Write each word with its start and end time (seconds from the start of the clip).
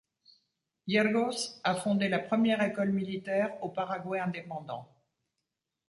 Yergos 0.93 1.43
a 1.63 1.75
fondé 1.75 2.09
la 2.09 2.17
première 2.17 2.63
école 2.63 2.91
militaire 2.91 3.63
au 3.63 3.69
Paraguay 3.69 4.17
indépendant. 4.19 4.89